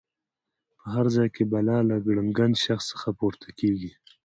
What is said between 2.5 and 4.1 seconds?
شخص څخه پورته کېږي.